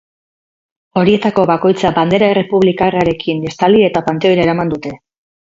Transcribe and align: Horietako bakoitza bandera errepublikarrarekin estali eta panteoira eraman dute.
Horietako 1.01 1.43
bakoitza 1.51 1.91
bandera 1.97 2.31
errepublikarrarekin 2.37 3.45
estali 3.53 3.85
eta 3.91 4.05
panteoira 4.09 4.49
eraman 4.49 4.75
dute. 4.75 4.97